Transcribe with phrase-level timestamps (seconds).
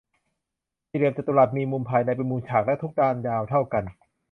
[0.89, 3.83] สี่เหลี่ยมจตุรัส มีมุมภายในเป็นมุมฉาก และทุกด้านยาวเท่ากัน